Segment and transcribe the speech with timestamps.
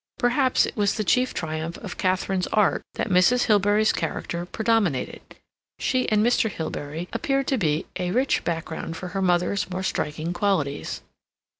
[0.17, 3.43] Perhaps it was the chief triumph of Katharine's art that Mrs.
[3.43, 5.21] Hilbery's character predominated.
[5.77, 6.49] She and Mr.
[6.49, 11.01] Hilbery appeared to be a rich background for her mother's more striking qualities.